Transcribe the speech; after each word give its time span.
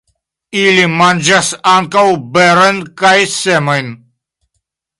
Ili 0.61 0.85
manĝas 1.01 1.51
ankaŭ 1.73 2.05
berojn 2.37 2.81
kaj 3.03 3.15
semojn. 3.35 3.93